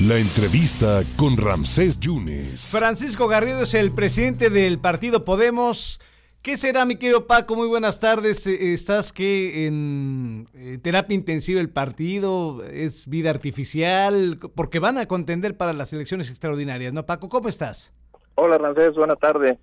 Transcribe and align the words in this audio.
La 0.00 0.18
entrevista 0.18 1.00
con 1.16 1.38
Ramsés 1.38 1.98
Yunes. 1.98 2.70
Francisco 2.78 3.28
Garrido 3.28 3.62
es 3.62 3.72
el 3.72 3.92
presidente 3.92 4.50
del 4.50 4.78
partido 4.78 5.24
Podemos. 5.24 6.02
¿Qué 6.42 6.58
será, 6.58 6.84
mi 6.84 6.96
querido 6.96 7.26
Paco? 7.26 7.56
Muy 7.56 7.66
buenas 7.66 7.98
tardes. 7.98 8.46
Eh, 8.46 8.74
¿Estás 8.74 9.10
que 9.10 9.66
en 9.66 10.48
terapia 10.82 11.14
intensiva 11.14 11.62
el 11.62 11.70
partido? 11.70 12.62
¿Es 12.64 13.08
vida 13.08 13.30
artificial? 13.30 14.38
Porque 14.54 14.80
van 14.80 14.98
a 14.98 15.06
contender 15.06 15.56
para 15.56 15.72
las 15.72 15.94
elecciones 15.94 16.28
extraordinarias, 16.28 16.92
¿no, 16.92 17.06
Paco? 17.06 17.30
¿Cómo 17.30 17.48
estás? 17.48 17.94
Hola, 18.34 18.58
Ramsés. 18.58 18.94
Buenas 18.96 19.18
tardes. 19.18 19.56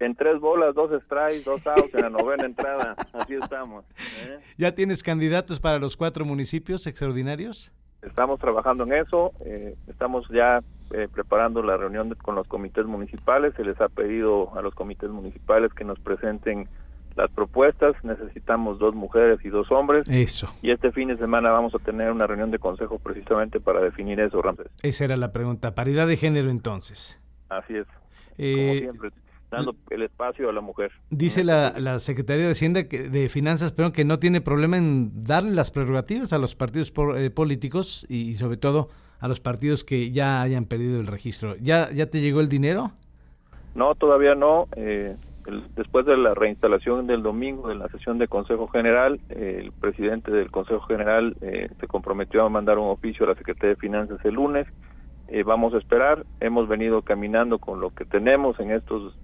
En 0.00 0.14
tres 0.14 0.38
bolas, 0.38 0.74
dos 0.74 0.90
strikes, 1.04 1.44
dos 1.44 1.66
outs 1.66 1.94
en 1.94 2.02
la 2.02 2.10
novena 2.10 2.44
entrada. 2.44 2.94
Así 3.14 3.34
estamos. 3.40 3.86
¿eh? 4.26 4.38
¿Ya 4.58 4.74
tienes 4.74 5.02
candidatos 5.02 5.60
para 5.60 5.78
los 5.78 5.96
cuatro 5.96 6.26
municipios 6.26 6.86
extraordinarios? 6.86 7.72
Estamos 8.02 8.38
trabajando 8.38 8.84
en 8.84 8.92
eso, 8.92 9.32
eh, 9.44 9.74
estamos 9.88 10.28
ya 10.28 10.60
eh, 10.92 11.08
preparando 11.12 11.62
la 11.62 11.76
reunión 11.76 12.14
con 12.22 12.36
los 12.36 12.46
comités 12.46 12.86
municipales, 12.86 13.54
se 13.56 13.64
les 13.64 13.80
ha 13.80 13.88
pedido 13.88 14.56
a 14.56 14.62
los 14.62 14.74
comités 14.74 15.10
municipales 15.10 15.72
que 15.74 15.84
nos 15.84 15.98
presenten 15.98 16.68
las 17.16 17.30
propuestas, 17.32 17.96
necesitamos 18.04 18.78
dos 18.78 18.94
mujeres 18.94 19.44
y 19.44 19.48
dos 19.48 19.72
hombres. 19.72 20.08
Eso. 20.08 20.48
Y 20.62 20.70
este 20.70 20.92
fin 20.92 21.08
de 21.08 21.16
semana 21.16 21.50
vamos 21.50 21.74
a 21.74 21.78
tener 21.80 22.12
una 22.12 22.28
reunión 22.28 22.52
de 22.52 22.60
consejo 22.60 23.00
precisamente 23.00 23.58
para 23.58 23.80
definir 23.80 24.20
eso, 24.20 24.40
Ramsés. 24.40 24.68
Esa 24.82 25.04
era 25.04 25.16
la 25.16 25.32
pregunta, 25.32 25.74
paridad 25.74 26.06
de 26.06 26.16
género 26.16 26.48
entonces. 26.48 27.20
Así 27.48 27.76
es. 27.76 27.86
Eh, 28.38 28.54
Como 28.54 28.92
siempre 28.92 29.10
dando 29.50 29.74
el 29.90 30.02
espacio 30.02 30.48
a 30.48 30.52
la 30.52 30.60
mujer. 30.60 30.92
Dice 31.10 31.44
la, 31.44 31.74
la 31.78 31.98
Secretaría 31.98 32.46
de 32.46 32.52
Hacienda 32.52 32.84
que, 32.88 33.08
de 33.08 33.28
Finanzas, 33.28 33.72
pero 33.72 33.92
que 33.92 34.04
no 34.04 34.18
tiene 34.18 34.40
problema 34.40 34.76
en 34.76 35.24
darle 35.24 35.52
las 35.52 35.70
prerrogativas 35.70 36.32
a 36.32 36.38
los 36.38 36.54
partidos 36.54 36.92
eh, 37.16 37.30
políticos 37.30 38.06
y, 38.08 38.34
sobre 38.34 38.56
todo 38.56 38.88
a 39.20 39.28
los 39.28 39.40
partidos 39.40 39.84
que 39.84 40.10
ya 40.10 40.42
hayan 40.42 40.64
perdido 40.66 41.00
el 41.00 41.06
registro. 41.06 41.56
¿Ya, 41.60 41.90
ya 41.90 42.06
te 42.06 42.20
llegó 42.20 42.40
el 42.40 42.48
dinero? 42.48 42.92
No, 43.74 43.94
todavía 43.94 44.34
no. 44.34 44.68
Eh, 44.76 45.16
después 45.74 46.06
de 46.06 46.16
la 46.16 46.34
reinstalación 46.34 47.06
del 47.06 47.22
domingo 47.22 47.68
de 47.68 47.74
la 47.74 47.88
sesión 47.88 48.18
de 48.18 48.28
Consejo 48.28 48.68
General, 48.68 49.18
eh, 49.30 49.60
el 49.62 49.72
presidente 49.72 50.30
del 50.30 50.50
Consejo 50.50 50.80
General 50.82 51.34
se 51.40 51.86
comprometió 51.88 52.44
a 52.44 52.48
mandar 52.48 52.78
un 52.78 52.90
oficio 52.90 53.24
a 53.24 53.30
la 53.30 53.34
Secretaría 53.34 53.70
de 53.70 53.76
Finanzas 53.76 54.20
el 54.24 54.34
lunes. 54.34 54.66
vamos 55.44 55.74
a 55.74 55.78
esperar. 55.78 56.24
Hemos 56.40 56.68
venido 56.68 57.02
caminando 57.02 57.58
con 57.58 57.80
lo 57.80 57.90
que 57.90 58.04
tenemos 58.04 58.60
en 58.60 58.70
estos 58.70 59.16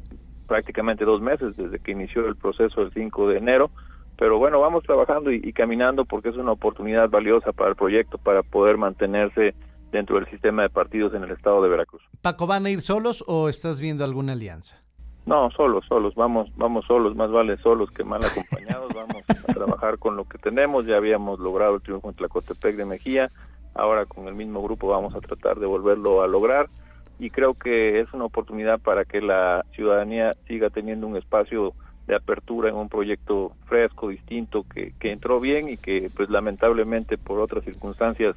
prácticamente 0.47 1.05
dos 1.05 1.21
meses 1.21 1.57
desde 1.57 1.79
que 1.79 1.93
inició 1.93 2.27
el 2.27 2.37
proceso 2.37 2.83
el 2.83 2.93
5 2.93 3.29
de 3.29 3.39
enero, 3.39 3.71
pero 4.17 4.39
bueno, 4.39 4.61
vamos 4.61 4.85
trabajando 4.85 5.33
y, 5.33 5.53
caminando 5.53 6.05
porque 6.05 6.29
es 6.29 6.37
una 6.37 6.53
oportunidad 6.53 7.09
valiosa 7.09 7.53
para 7.53 7.71
el 7.71 7.77
proyecto 7.77 8.19
para 8.19 8.43
poder 8.43 8.77
mantenerse 8.77 9.55
dentro 9.91 10.17
del 10.17 10.29
sistema 10.31 10.63
de 10.63 10.69
partidos 10.71 11.15
en 11.15 11.25
el 11.25 11.31
estado 11.31 11.63
de 11.63 11.69
Veracruz. 11.69 12.03
Paco, 12.23 12.47
¿van 12.47 12.67
a 12.67 12.71
ir 12.71 12.81
solos 12.81 13.25
o 13.27 13.49
estás 13.49 13.81
viendo 13.81 14.05
alguna 14.05 14.33
alianza? 14.33 14.81
No, 15.27 15.51
solos, 15.53 15.85
solos, 15.89 16.15
vamos, 16.15 16.51
vamos 16.57 16.85
solos, 16.87 17.17
más 17.17 17.31
vale 17.31 17.57
solos 17.59 17.91
que 17.91 18.05
mal 18.05 18.21
acompañados, 18.25 18.93
vamos 18.95 19.23
a 19.29 19.53
trabajar 19.53 19.99
con 19.99 20.17
lo 20.17 20.25
que 20.25 20.39
tenemos, 20.39 20.87
ya 20.87 20.97
habíamos 20.97 21.41
logrado 21.41 21.77
el 21.77 21.83
triunfo 21.83 22.11
en 22.11 22.15
Tlacotepec 22.15 22.77
de 22.77 22.85
Mejía, 22.85 23.31
ahora 23.75 24.05
con 24.05 24.29
el 24.29 24.35
mismo 24.35 24.63
grupo 24.63 24.89
vamos 24.89 25.15
a 25.15 25.21
tratar 25.21 25.59
de 25.59 25.67
volverlo 25.67 26.23
a 26.23 26.29
lograr 26.29 26.69
y 27.19 27.31
creo 27.31 27.55
que 27.55 28.01
es 28.01 28.13
una 28.13 28.25
oportunidad 28.25 28.81
para 28.81 29.05
que 29.05 29.21
la 29.21 29.65
ciudadanía 29.75 30.35
siga 30.47 30.71
teniendo 30.71 31.07
un 31.07 31.17
espacio 31.17 31.75
de 32.07 32.17
apertura 32.17 32.69
en 32.69 32.75
un 32.75 32.89
proyecto 32.89 33.53
fresco, 33.67 34.09
distinto, 34.09 34.65
que, 34.65 34.93
que 34.99 35.13
entró 35.13 35.41
bien 35.41 35.69
y 35.69 35.77
que 35.77 36.11
pues 36.15 36.29
lamentablemente 36.29 37.17
por 37.17 37.41
otras 37.41 37.65
circunstancias 37.65 38.37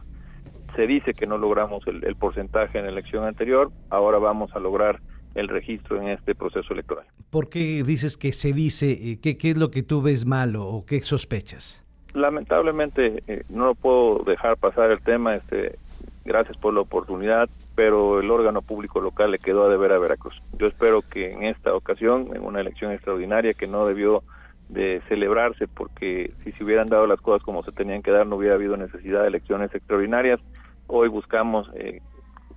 se 0.75 0.87
dice 0.87 1.13
que 1.13 1.25
no 1.25 1.37
logramos 1.37 1.85
el, 1.87 2.03
el 2.05 2.15
porcentaje 2.15 2.77
en 2.77 2.85
la 2.85 2.91
elección 2.91 3.25
anterior, 3.25 3.71
ahora 3.89 4.19
vamos 4.19 4.55
a 4.55 4.59
lograr 4.59 4.99
el 5.35 5.47
registro 5.47 6.01
en 6.01 6.09
este 6.09 6.35
proceso 6.35 6.73
electoral. 6.73 7.05
¿Por 7.29 7.49
qué 7.49 7.83
dices 7.83 8.17
que 8.17 8.31
se 8.31 8.53
dice? 8.53 8.91
Eh, 8.91 9.19
¿Qué, 9.21 9.37
qué 9.37 9.51
es 9.51 9.57
lo 9.57 9.69
que 9.69 9.83
tú 9.83 10.01
ves 10.01 10.25
malo 10.25 10.65
o 10.65 10.85
qué 10.85 10.99
sospechas? 10.99 11.83
Lamentablemente 12.13 13.23
eh, 13.27 13.43
no 13.49 13.65
lo 13.65 13.75
puedo 13.75 14.23
dejar 14.23 14.57
pasar 14.57 14.91
el 14.91 15.01
tema, 15.01 15.35
este, 15.35 15.77
gracias 16.25 16.57
por 16.57 16.73
la 16.73 16.81
oportunidad 16.81 17.49
pero 17.77 18.19
el 18.19 18.31
órgano 18.31 18.63
público 18.63 18.99
local 18.99 19.29
le 19.29 19.37
quedó 19.37 19.63
a 19.63 19.69
deber 19.69 19.91
a 19.91 19.99
Veracruz. 19.99 20.41
Yo 20.57 20.65
espero 20.65 21.03
que 21.03 21.31
en 21.31 21.43
esta 21.43 21.75
ocasión, 21.75 22.35
en 22.35 22.43
una 22.43 22.59
elección 22.59 22.91
extraordinaria 22.91 23.53
que 23.53 23.67
no 23.67 23.85
debió 23.85 24.23
de 24.67 24.99
celebrarse 25.07 25.67
porque 25.67 26.33
si 26.43 26.53
se 26.53 26.63
hubieran 26.63 26.89
dado 26.89 27.05
las 27.05 27.21
cosas 27.21 27.43
como 27.43 27.61
se 27.61 27.71
tenían 27.71 28.01
que 28.01 28.09
dar 28.09 28.25
no 28.25 28.37
hubiera 28.37 28.55
habido 28.55 28.77
necesidad 28.77 29.21
de 29.21 29.27
elecciones 29.27 29.75
extraordinarias. 29.75 30.39
Hoy 30.87 31.07
buscamos 31.07 31.69
eh, 31.75 32.01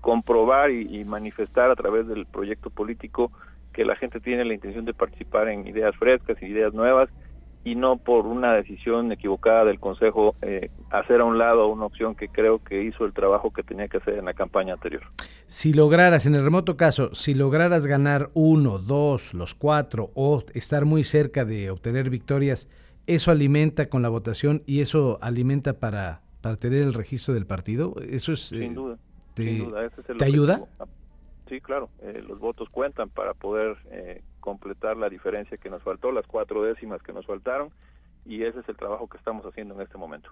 comprobar 0.00 0.70
y, 0.70 1.04
manifestar 1.04 1.70
a 1.70 1.76
través 1.76 2.08
del 2.08 2.24
proyecto 2.24 2.70
político 2.70 3.30
que 3.74 3.84
la 3.84 3.96
gente 3.96 4.20
tiene 4.20 4.46
la 4.46 4.54
intención 4.54 4.86
de 4.86 4.94
participar 4.94 5.50
en 5.50 5.66
ideas 5.66 5.94
frescas 5.96 6.40
y 6.40 6.46
ideas 6.46 6.72
nuevas 6.72 7.10
y 7.64 7.74
no 7.74 7.98
por 7.98 8.26
una 8.26 8.54
decisión 8.54 9.12
equivocada 9.12 9.64
del 9.64 9.78
Consejo 9.78 10.34
eh, 10.42 10.70
hacer 10.90 11.20
a 11.20 11.24
un 11.24 11.38
lado 11.38 11.68
una 11.68 11.86
opción 11.86 12.14
que 12.14 12.28
creo 12.28 12.58
que 12.62 12.82
hizo 12.82 13.04
el 13.04 13.12
trabajo 13.12 13.52
que 13.52 13.62
tenía 13.62 13.88
que 13.88 13.98
hacer 13.98 14.18
en 14.18 14.24
la 14.24 14.34
campaña 14.34 14.74
anterior. 14.74 15.02
Si 15.46 15.72
lograras, 15.74 16.26
en 16.26 16.34
el 16.34 16.44
remoto 16.44 16.76
caso, 16.76 17.14
si 17.14 17.34
lograras 17.34 17.86
ganar 17.86 18.30
uno, 18.34 18.78
dos, 18.78 19.34
los 19.34 19.54
cuatro 19.54 20.10
o 20.14 20.42
estar 20.54 20.84
muy 20.86 21.04
cerca 21.04 21.44
de 21.44 21.70
obtener 21.70 22.08
victorias, 22.08 22.70
eso 23.06 23.30
alimenta 23.30 23.88
con 23.88 24.02
la 24.02 24.08
votación 24.08 24.62
y 24.66 24.80
eso 24.80 25.18
alimenta 25.20 25.78
para, 25.78 26.22
para 26.40 26.56
tener 26.56 26.82
el 26.82 26.94
registro 26.94 27.34
del 27.34 27.46
partido. 27.46 27.94
Eso 28.08 28.32
es... 28.32 28.40
Sin 28.40 28.62
eh, 28.62 28.74
duda. 28.74 28.98
Te, 29.34 30.24
ayuda? 30.24 30.62
Sí, 31.50 31.60
claro. 31.60 31.90
Eh, 32.00 32.24
los 32.26 32.38
votos 32.38 32.70
cuentan 32.70 33.10
para 33.10 33.34
poder 33.34 33.76
completar 34.40 34.96
la 34.96 35.10
diferencia 35.10 35.58
que 35.58 35.68
nos 35.68 35.82
faltó, 35.82 36.10
las 36.12 36.26
cuatro 36.26 36.62
décimas 36.62 37.02
que 37.02 37.12
nos 37.12 37.26
faltaron, 37.26 37.70
y 38.26 38.42
ese 38.44 38.60
es 38.60 38.68
el 38.68 38.76
trabajo 38.76 39.08
que 39.08 39.18
estamos 39.18 39.44
haciendo 39.46 39.74
en 39.74 39.80
este 39.80 39.98
momento. 39.98 40.30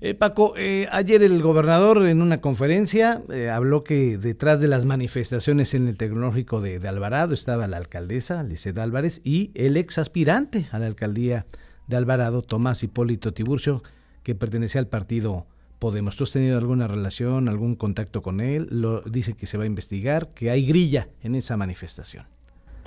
Eh, 0.00 0.14
Paco, 0.14 0.54
eh, 0.56 0.88
ayer 0.90 1.22
el 1.22 1.42
gobernador 1.42 2.06
en 2.06 2.22
una 2.22 2.40
conferencia 2.40 3.20
eh, 3.32 3.50
habló 3.50 3.84
que 3.84 4.18
detrás 4.18 4.60
de 4.60 4.68
las 4.68 4.84
manifestaciones 4.84 5.74
en 5.74 5.86
el 5.88 5.96
tecnológico 5.96 6.60
de, 6.60 6.86
Alvarado 6.86 7.34
estaba 7.34 7.66
la 7.68 7.76
alcaldesa, 7.76 8.42
Liceda 8.42 8.82
Álvarez, 8.82 9.20
y 9.24 9.52
el 9.54 9.76
ex 9.76 9.98
aspirante 9.98 10.66
a 10.72 10.78
la 10.78 10.86
alcaldía 10.86 11.46
de 11.86 11.96
Alvarado, 11.96 12.42
Tomás 12.42 12.82
Hipólito 12.82 13.32
Tiburcio, 13.32 13.82
que 14.22 14.34
pertenecía 14.34 14.80
al 14.80 14.88
partido 14.88 15.46
Podemos. 15.78 16.16
¿Tú 16.16 16.24
has 16.24 16.32
tenido 16.32 16.58
alguna 16.58 16.88
relación, 16.88 17.48
algún 17.48 17.76
contacto 17.76 18.22
con 18.22 18.40
él? 18.40 18.68
Lo, 18.70 19.02
dice 19.02 19.36
que 19.36 19.46
se 19.46 19.58
va 19.58 19.64
a 19.64 19.66
investigar, 19.66 20.28
que 20.34 20.50
hay 20.50 20.66
grilla 20.66 21.08
en 21.22 21.34
esa 21.34 21.56
manifestación 21.56 22.26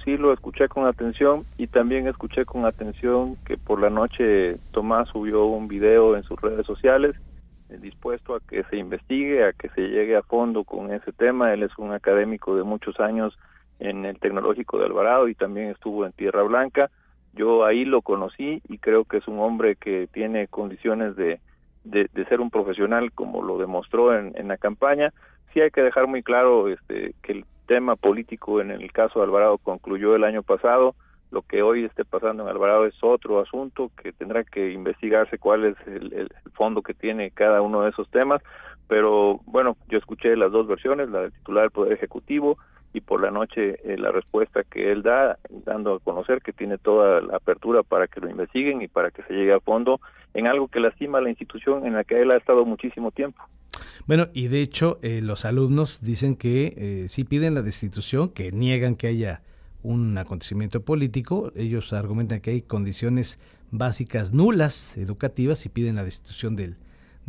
sí 0.04 0.18
lo 0.18 0.34
escuché 0.34 0.68
con 0.68 0.88
atención 0.88 1.46
y 1.58 1.68
también 1.68 2.08
escuché 2.08 2.46
con 2.46 2.66
atención 2.66 3.36
que 3.46 3.58
por 3.58 3.80
la 3.80 3.90
noche 3.90 4.56
Tomás 4.72 5.10
subió 5.10 5.46
un 5.46 5.68
video 5.68 6.16
en 6.16 6.24
sus 6.24 6.40
redes 6.42 6.66
sociales 6.66 7.16
eh, 7.70 7.78
dispuesto 7.80 8.36
a 8.36 8.40
que 8.40 8.64
se 8.64 8.78
investigue, 8.78 9.46
a 9.46 9.54
que 9.54 9.70
se 9.70 9.82
llegue 9.82 10.16
a 10.16 10.24
fondo 10.24 10.64
con 10.64 10.92
ese 10.92 11.12
tema. 11.12 11.54
Él 11.54 11.64
es 11.64 11.72
un 11.78 11.94
académico 11.94 12.56
de 12.56 12.64
muchos 12.64 13.00
años 13.00 13.38
en 13.80 14.06
el 14.06 14.20
Tecnológico 14.20 14.80
de 14.80 14.86
Alvarado 14.86 15.28
y 15.28 15.36
también 15.36 15.70
estuvo 15.70 16.06
en 16.06 16.12
Tierra 16.14 16.44
Blanca. 16.44 16.90
Yo 17.34 17.64
ahí 17.64 17.86
lo 17.86 18.02
conocí 18.02 18.62
y 18.68 18.80
creo 18.80 19.06
que 19.06 19.18
es 19.18 19.28
un 19.28 19.40
hombre 19.40 19.76
que 19.76 20.08
tiene 20.12 20.48
condiciones 20.48 21.16
de, 21.16 21.40
de, 21.84 22.10
ser 22.28 22.42
un 22.42 22.50
profesional 22.50 23.12
como 23.12 23.42
lo 23.42 23.58
demostró 23.58 24.16
en, 24.16 24.48
la 24.48 24.58
campaña. 24.58 25.14
Sí 25.54 25.62
hay 25.62 25.72
que 25.72 25.82
dejar 25.82 26.08
muy 26.08 26.24
claro 26.24 26.68
este, 26.68 27.14
que 27.22 27.32
el 27.32 27.46
tema 27.68 27.96
político 27.96 28.62
en 28.62 28.72
el 28.72 28.92
caso 28.92 29.20
de 29.20 29.26
Alvarado 29.26 29.58
concluyó 29.58 30.16
el 30.16 30.24
año 30.24 30.44
pasado. 30.44 30.96
Lo 31.32 31.44
que 31.44 31.62
hoy 31.62 31.86
esté 31.86 32.06
pasando 32.06 32.44
en 32.44 32.50
Alvarado 32.50 32.86
es 32.86 32.96
otro 33.02 33.40
asunto 33.40 33.92
que 34.02 34.12
tendrá 34.12 34.44
que 34.44 34.72
investigarse 34.72 35.38
cuál 35.38 35.66
es 35.66 35.76
el, 35.88 36.30
fondo 36.54 36.82
que 36.82 36.94
tiene 36.94 37.32
cada 37.32 37.62
uno 37.62 37.84
de 37.84 37.92
esos 37.92 38.10
temas. 38.10 38.42
Pero 38.88 39.40
bueno, 39.46 39.78
yo 39.88 40.00
escuché 40.00 40.36
las 40.36 40.52
dos 40.52 40.68
versiones, 40.68 41.10
la 41.10 41.22
del 41.22 41.32
titular 41.32 41.64
del 41.64 41.72
Poder 41.72 41.94
Ejecutivo 41.94 42.58
y 42.94 43.02
por 43.02 43.22
la 43.22 43.32
noche 43.32 43.80
eh, 43.84 43.98
la 43.98 44.12
respuesta 44.12 44.64
que 44.64 44.92
él 44.92 45.04
da, 45.04 45.38
dando 45.66 45.96
a 45.96 46.00
conocer 46.00 46.42
que 46.42 46.54
tiene 46.54 46.78
toda 46.78 47.22
la 47.22 47.38
apertura 47.38 47.84
para 47.84 48.08
que 48.08 48.20
lo 48.20 48.30
investiguen 48.30 48.82
y 48.82 48.88
para 48.88 49.12
que 49.12 49.24
se 49.24 49.34
llegue 49.34 49.54
a 49.54 49.60
fondo 49.60 50.00
en 50.34 50.48
algo 50.48 50.68
que 50.68 50.80
lastima 50.80 51.20
a 51.20 51.22
la 51.22 51.30
institución 51.30 51.86
en 51.86 51.94
la 51.94 52.04
que 52.04 52.22
él 52.22 52.32
ha 52.32 52.38
estado 52.38 52.66
muchísimo 52.66 53.12
tiempo. 53.12 53.42
Bueno, 54.08 54.28
y 54.34 54.48
de 54.48 54.62
hecho 54.62 55.00
eh, 55.02 55.22
los 55.22 55.46
alumnos 55.46 56.02
dicen 56.02 56.36
que 56.36 56.74
eh, 56.78 57.10
si 57.10 57.24
piden 57.24 57.54
la 57.54 57.62
destitución, 57.62 58.30
que 58.30 58.52
niegan 58.52 58.96
que 58.96 59.08
haya 59.08 59.42
un 59.84 60.18
acontecimiento 60.18 60.82
político, 60.82 61.52
ellos 61.56 61.94
argumentan 61.94 62.42
que 62.42 62.52
hay 62.52 62.62
condiciones 62.62 63.40
básicas 63.72 64.34
nulas 64.34 64.98
educativas 64.98 65.66
y 65.66 65.70
piden 65.70 65.96
la 65.96 66.04
destitución 66.04 66.56
del, 66.56 66.78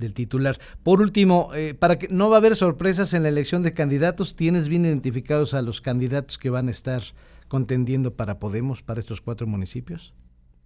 del 0.00 0.14
titular. 0.14 0.56
Por 0.82 1.00
último, 1.00 1.50
eh, 1.55 1.75
para 1.75 1.99
que 1.99 2.08
no 2.08 2.29
va 2.29 2.37
a 2.37 2.38
haber 2.38 2.56
sorpresas 2.56 3.14
en 3.14 3.23
la 3.23 3.29
elección 3.29 3.62
de 3.62 3.73
candidatos, 3.75 4.35
¿tienes 4.35 4.69
bien 4.69 4.85
identificados 4.85 5.55
a 5.55 5.62
los 5.62 5.81
candidatos 5.81 6.38
que 6.38 6.50
van 6.50 6.69
a 6.69 6.73
estar 6.73 7.02
contendiendo 7.49 8.17
para 8.17 8.38
Podemos, 8.38 8.82
para 8.82 9.00
estos 9.00 9.20
cuatro 9.20 9.47
municipios? 9.47 10.14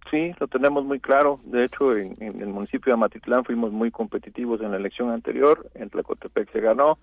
Sí, 0.09 0.31
lo 0.39 0.47
tenemos 0.47 0.85
muy 0.85 0.99
claro. 0.99 1.39
De 1.43 1.63
hecho, 1.63 1.95
en, 1.95 2.15
el 2.19 2.47
municipio 2.47 2.91
de 2.91 2.93
Amatitlán 2.93 3.43
fuimos 3.43 3.71
muy 3.71 3.91
competitivos 3.91 4.61
en 4.61 4.71
la 4.71 4.77
elección 4.77 5.09
anterior. 5.09 5.69
En 5.75 5.89
Tlacotepec 5.89 6.51
se 6.51 6.61
ganó. 6.61 6.97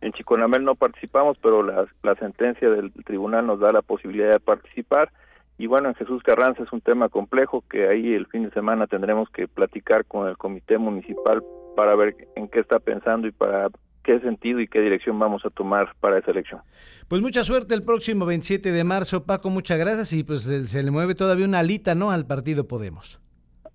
En 0.00 0.12
Chiconamel 0.12 0.64
no 0.64 0.74
participamos, 0.74 1.38
pero 1.40 1.62
la 1.62 2.14
sentencia 2.18 2.68
del 2.68 2.92
tribunal 3.04 3.46
nos 3.46 3.60
da 3.60 3.72
la 3.72 3.82
posibilidad 3.82 4.30
de 4.30 4.40
participar. 4.40 5.10
Y 5.58 5.66
bueno, 5.66 5.88
en 5.88 5.94
Jesús 5.94 6.22
Carranza 6.22 6.62
es 6.62 6.72
un 6.72 6.80
tema 6.80 7.08
complejo 7.08 7.64
que 7.70 7.88
ahí 7.88 8.12
el 8.12 8.26
fin 8.26 8.44
de 8.44 8.50
semana 8.50 8.86
tendremos 8.86 9.30
que 9.30 9.48
platicar 9.48 10.04
con 10.04 10.28
el 10.28 10.36
comité 10.36 10.76
municipal 10.78 11.42
para 11.76 11.94
ver 11.94 12.14
en 12.36 12.48
qué 12.48 12.60
está 12.60 12.78
pensando 12.78 13.26
y 13.26 13.32
para 13.32 13.68
qué 14.04 14.20
sentido 14.20 14.60
y 14.60 14.68
qué 14.68 14.80
dirección 14.80 15.18
vamos 15.18 15.44
a 15.44 15.50
tomar 15.50 15.94
para 16.00 16.18
esa 16.18 16.30
elección. 16.30 16.60
Pues 17.08 17.22
mucha 17.22 17.42
suerte 17.42 17.74
el 17.74 17.82
próximo 17.82 18.26
27 18.26 18.70
de 18.70 18.84
marzo, 18.84 19.24
Paco, 19.24 19.50
muchas 19.50 19.78
gracias 19.78 20.12
y 20.12 20.24
pues 20.24 20.42
se 20.42 20.82
le 20.82 20.90
mueve 20.90 21.14
todavía 21.14 21.46
una 21.46 21.58
alita, 21.60 21.94
¿no? 21.94 22.10
Al 22.10 22.26
partido 22.26 22.68
Podemos. 22.68 23.20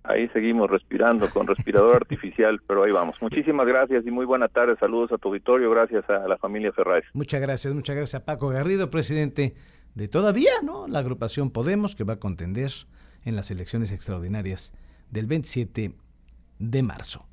Ahí 0.04 0.28
seguimos 0.28 0.68
respirando 0.68 1.28
con 1.30 1.46
respirador 1.46 1.94
artificial, 2.02 2.60
pero 2.66 2.82
ahí 2.82 2.92
vamos. 2.92 3.16
Muchísimas 3.20 3.66
gracias 3.66 4.04
y 4.06 4.10
muy 4.10 4.26
buena 4.26 4.48
tarde. 4.48 4.74
Saludos 4.80 5.12
a 5.12 5.18
tu 5.18 5.28
auditorio. 5.28 5.70
Gracias 5.70 6.08
a 6.10 6.26
la 6.26 6.36
familia 6.38 6.72
Ferraz. 6.72 7.04
Muchas 7.14 7.40
gracias, 7.40 7.72
muchas 7.72 7.94
gracias 7.94 8.20
a 8.20 8.24
Paco 8.24 8.48
Garrido, 8.48 8.90
presidente 8.90 9.54
de 9.94 10.08
todavía, 10.08 10.52
¿no? 10.62 10.88
La 10.88 11.00
agrupación 11.00 11.50
Podemos 11.50 11.94
que 11.94 12.04
va 12.04 12.14
a 12.14 12.20
contender 12.20 12.72
en 13.24 13.36
las 13.36 13.50
elecciones 13.50 13.90
extraordinarias 13.90 14.72
del 15.10 15.26
27 15.26 15.94
de 16.58 16.82
marzo. 16.82 17.26